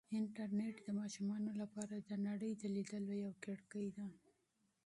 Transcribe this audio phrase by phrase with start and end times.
[0.19, 4.07] انټرنیټ د ماشومانو لپاره د نړۍ د لیدلو یوه کړکۍ ده.